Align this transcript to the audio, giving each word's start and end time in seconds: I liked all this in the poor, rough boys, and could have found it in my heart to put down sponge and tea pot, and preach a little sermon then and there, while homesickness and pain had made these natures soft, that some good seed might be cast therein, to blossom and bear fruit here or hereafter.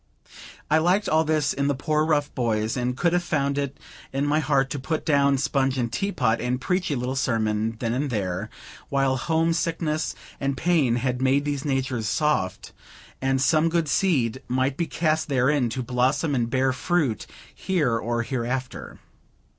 I 0.67 0.79
liked 0.79 1.07
all 1.07 1.23
this 1.23 1.53
in 1.53 1.67
the 1.67 1.75
poor, 1.75 2.03
rough 2.03 2.33
boys, 2.33 2.75
and 2.75 2.97
could 2.97 3.13
have 3.13 3.21
found 3.23 3.59
it 3.59 3.77
in 4.11 4.25
my 4.25 4.39
heart 4.39 4.71
to 4.71 4.79
put 4.79 5.05
down 5.05 5.37
sponge 5.37 5.77
and 5.77 5.93
tea 5.93 6.11
pot, 6.11 6.41
and 6.41 6.59
preach 6.59 6.89
a 6.89 6.95
little 6.95 7.15
sermon 7.15 7.75
then 7.77 7.93
and 7.93 8.09
there, 8.09 8.49
while 8.89 9.15
homesickness 9.15 10.15
and 10.39 10.57
pain 10.57 10.95
had 10.95 11.21
made 11.21 11.45
these 11.45 11.65
natures 11.65 12.09
soft, 12.09 12.71
that 13.21 13.41
some 13.41 13.69
good 13.69 13.87
seed 13.87 14.41
might 14.47 14.75
be 14.75 14.87
cast 14.87 15.29
therein, 15.29 15.69
to 15.69 15.83
blossom 15.83 16.33
and 16.33 16.49
bear 16.49 16.73
fruit 16.73 17.27
here 17.53 17.95
or 17.95 18.23
hereafter. 18.23 18.97